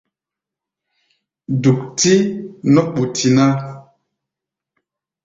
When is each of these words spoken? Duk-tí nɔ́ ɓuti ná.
Duk-tí 1.61 2.13
nɔ́ 2.73 2.85
ɓuti 2.93 3.27
ná. 3.35 3.45